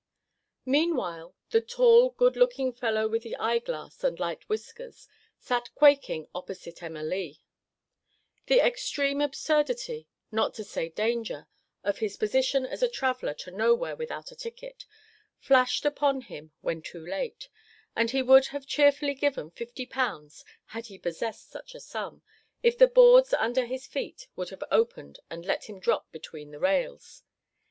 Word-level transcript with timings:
Meanwhile, 0.65 1.35
the 1.51 1.61
"tall 1.61 2.09
good 2.09 2.35
looking 2.35 2.73
fellow 2.73 3.07
with 3.07 3.21
the 3.21 3.35
eyeglass 3.35 4.03
and 4.03 4.19
light 4.19 4.49
whiskers" 4.49 5.07
sat 5.37 5.69
quaking 5.75 6.27
opposite 6.33 6.81
Emma 6.81 7.03
Lee. 7.03 7.43
The 8.47 8.61
extreme 8.65 9.21
absurdity, 9.21 10.07
not 10.31 10.55
to 10.55 10.63
say 10.63 10.89
danger, 10.89 11.45
of 11.83 11.99
his 11.99 12.17
position 12.17 12.65
as 12.65 12.81
a 12.81 12.87
traveller 12.87 13.35
to 13.35 13.51
nowhere 13.51 13.95
without 13.95 14.31
a 14.31 14.35
ticket, 14.35 14.87
flashed 15.37 15.85
upon 15.85 16.21
him 16.21 16.51
when 16.61 16.81
too 16.81 17.05
late, 17.05 17.47
and 17.95 18.09
he 18.09 18.23
would 18.23 18.47
have 18.47 18.65
cheerfully 18.65 19.13
given 19.13 19.51
fifty 19.51 19.85
pounds, 19.85 20.43
had 20.65 20.87
he 20.87 20.97
possessed 20.97 21.51
such 21.51 21.75
a 21.75 21.79
sum, 21.79 22.23
if 22.63 22.75
the 22.75 22.87
boards 22.87 23.35
under 23.35 23.67
his 23.67 23.85
feet 23.85 24.29
would 24.35 24.49
have 24.49 24.63
opened 24.71 25.19
and 25.29 25.45
let 25.45 25.65
him 25.65 25.79
drop 25.79 26.11
between 26.11 26.49
the 26.49 26.59
rails. 26.59 27.21